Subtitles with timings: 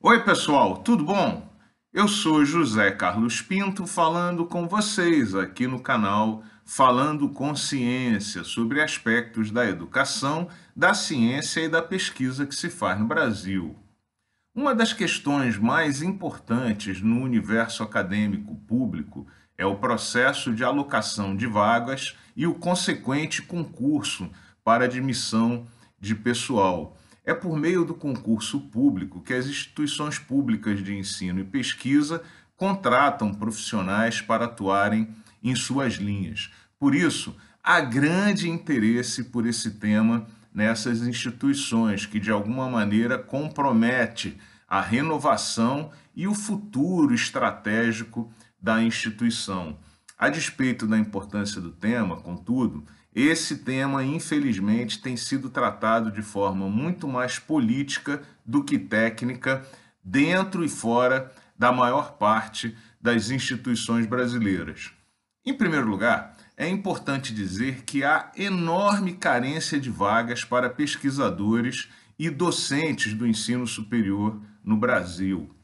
[0.00, 1.52] Oi, pessoal, tudo bom?
[1.92, 8.80] Eu sou José Carlos Pinto falando com vocês aqui no canal Falando com Ciência sobre
[8.80, 13.74] aspectos da educação, da ciência e da pesquisa que se faz no Brasil.
[14.54, 19.26] Uma das questões mais importantes no universo acadêmico público
[19.58, 24.30] é o processo de alocação de vagas e o consequente concurso
[24.62, 25.66] para admissão
[25.98, 26.96] de pessoal.
[27.28, 32.22] É por meio do concurso público que as instituições públicas de ensino e pesquisa
[32.56, 36.50] contratam profissionais para atuarem em suas linhas.
[36.78, 44.38] Por isso, há grande interesse por esse tema nessas instituições que de alguma maneira compromete
[44.66, 49.76] a renovação e o futuro estratégico da instituição.
[50.18, 56.68] A despeito da importância do tema, contudo, esse tema, infelizmente, tem sido tratado de forma
[56.68, 59.66] muito mais política do que técnica,
[60.04, 64.92] dentro e fora da maior parte das instituições brasileiras.
[65.44, 71.88] Em primeiro lugar, é importante dizer que há enorme carência de vagas para pesquisadores
[72.18, 75.54] e docentes do ensino superior no Brasil.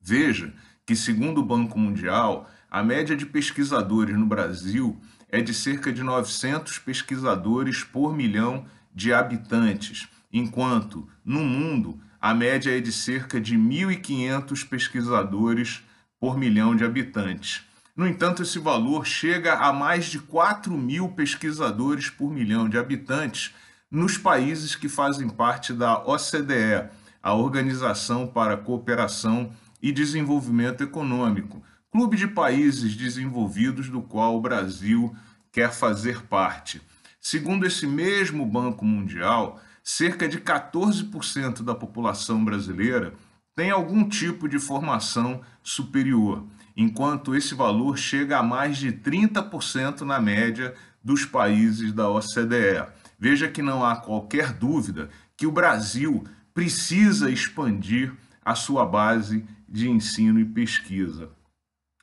[0.00, 0.54] Veja
[0.86, 6.02] que, segundo o Banco Mundial, a média de pesquisadores no Brasil é de cerca de
[6.02, 13.56] 900 pesquisadores por milhão de habitantes, enquanto no mundo a média é de cerca de
[13.56, 15.82] 1.500 pesquisadores
[16.18, 17.62] por milhão de habitantes.
[17.94, 23.54] No entanto, esse valor chega a mais de 4 mil pesquisadores por milhão de habitantes
[23.90, 26.88] nos países que fazem parte da OCDE,
[27.22, 34.40] a Organização para a Cooperação e Desenvolvimento Econômico, clube de países desenvolvidos do qual o
[34.40, 35.14] Brasil
[35.50, 36.80] quer fazer parte.
[37.20, 43.14] Segundo esse mesmo Banco Mundial, cerca de 14% da população brasileira
[43.56, 50.20] tem algum tipo de formação superior, enquanto esse valor chega a mais de 30% na
[50.20, 52.86] média dos países da OCDE.
[53.18, 56.24] Veja que não há qualquer dúvida que o Brasil
[56.54, 58.12] precisa expandir
[58.44, 61.30] a sua base de ensino e pesquisa.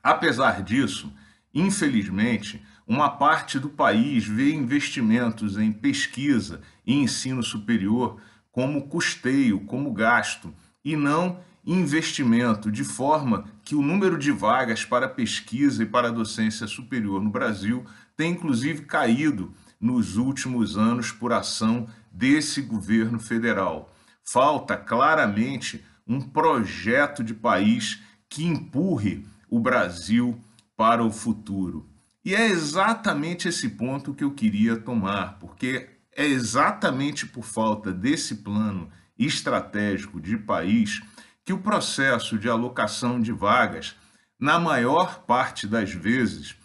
[0.05, 1.11] Apesar disso,
[1.51, 8.21] infelizmente, uma parte do país vê investimentos em pesquisa e ensino superior
[8.51, 15.09] como custeio, como gasto, e não investimento, de forma que o número de vagas para
[15.09, 17.83] pesquisa e para docência superior no Brasil
[18.15, 23.91] tem inclusive caído nos últimos anos por ação desse governo federal.
[24.23, 30.37] Falta claramente um projeto de país que empurre o Brasil
[30.75, 31.89] para o futuro.
[32.25, 38.35] E é exatamente esse ponto que eu queria tomar, porque é exatamente por falta desse
[38.35, 41.01] plano estratégico de país
[41.45, 43.95] que o processo de alocação de vagas,
[44.37, 46.55] na maior parte das vezes,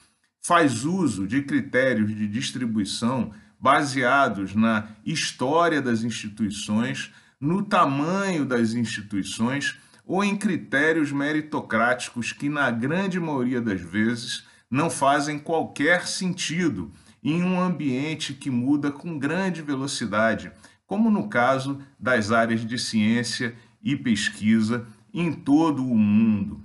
[0.42, 9.78] faz uso de critérios de distribuição baseados na história das instituições, no tamanho das instituições
[10.10, 16.90] ou em critérios meritocráticos que, na grande maioria das vezes, não fazem qualquer sentido
[17.22, 20.50] em um ambiente que muda com grande velocidade,
[20.84, 24.84] como no caso das áreas de ciência e pesquisa
[25.14, 26.60] em todo o mundo.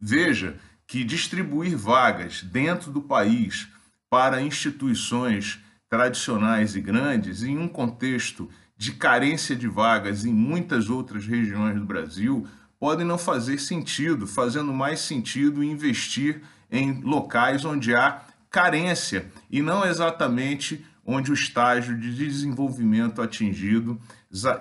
[0.00, 0.56] Veja
[0.86, 3.68] que distribuir vagas dentro do país
[4.08, 11.24] para instituições tradicionais e grandes, em um contexto de carência de vagas em muitas outras
[11.24, 12.48] regiões do Brasil,
[12.82, 19.86] podem não fazer sentido, fazendo mais sentido investir em locais onde há carência e não
[19.86, 24.00] exatamente onde o estágio de desenvolvimento atingido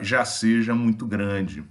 [0.02, 1.64] já seja muito grande.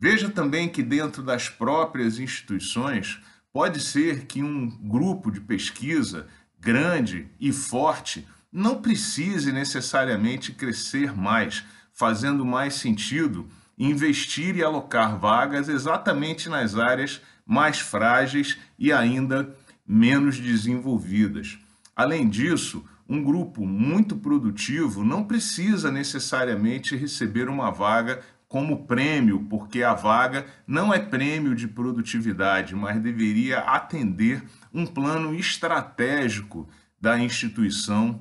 [0.00, 3.20] Veja também que dentro das próprias instituições
[3.52, 6.26] pode ser que um grupo de pesquisa
[6.58, 15.68] grande e forte não precise necessariamente crescer mais, fazendo mais sentido investir e alocar vagas
[15.68, 19.54] exatamente nas áreas mais frágeis e ainda
[19.86, 21.58] menos desenvolvidas.
[21.94, 29.82] Além disso, um grupo muito produtivo não precisa necessariamente receber uma vaga como prêmio, porque
[29.82, 34.42] a vaga não é prêmio de produtividade, mas deveria atender
[34.72, 36.68] um plano estratégico
[37.00, 38.20] da instituição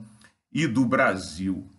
[0.52, 1.70] e do Brasil.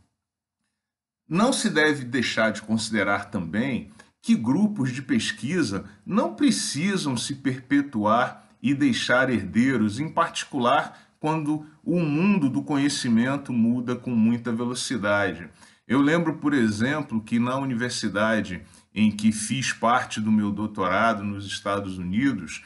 [1.28, 3.90] Não se deve deixar de considerar também
[4.22, 12.00] que grupos de pesquisa não precisam se perpetuar e deixar herdeiros, em particular quando o
[12.00, 15.48] mundo do conhecimento muda com muita velocidade.
[15.86, 18.62] Eu lembro, por exemplo, que na universidade
[18.94, 22.64] em que fiz parte do meu doutorado nos Estados Unidos,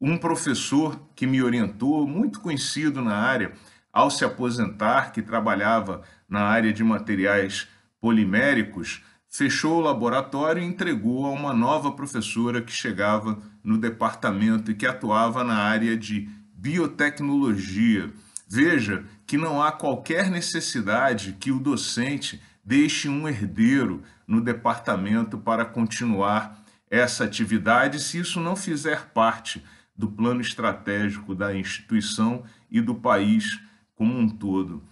[0.00, 3.52] um professor que me orientou, muito conhecido na área,
[3.92, 7.68] ao se aposentar, que trabalhava na área de materiais
[8.04, 14.74] poliméricos, fechou o laboratório e entregou a uma nova professora que chegava no departamento e
[14.74, 18.12] que atuava na área de biotecnologia.
[18.46, 25.64] Veja que não há qualquer necessidade que o docente deixe um herdeiro no departamento para
[25.64, 29.64] continuar essa atividade se isso não fizer parte
[29.96, 33.58] do plano estratégico da instituição e do país
[33.96, 34.82] como um todo.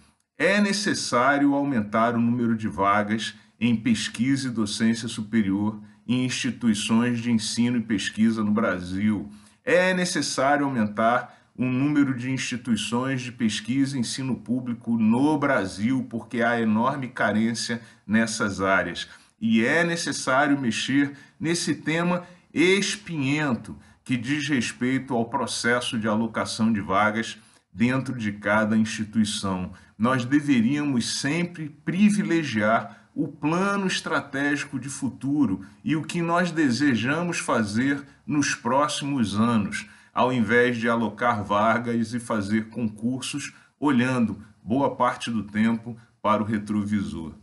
[0.43, 7.31] É necessário aumentar o número de vagas em pesquisa e docência superior em instituições de
[7.31, 9.31] ensino e pesquisa no Brasil.
[9.63, 16.41] É necessário aumentar o número de instituições de pesquisa e ensino público no Brasil, porque
[16.41, 19.07] há enorme carência nessas áreas.
[19.39, 26.81] E é necessário mexer nesse tema espinhento que diz respeito ao processo de alocação de
[26.81, 27.39] vagas
[27.73, 29.73] dentro de cada instituição.
[29.97, 38.03] Nós deveríamos sempre privilegiar o plano estratégico de futuro e o que nós desejamos fazer
[38.25, 45.43] nos próximos anos, ao invés de alocar vagas e fazer concursos olhando boa parte do
[45.43, 47.33] tempo para o retrovisor.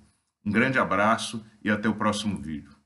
[0.44, 2.80] Um grande abraço e até o próximo vídeo.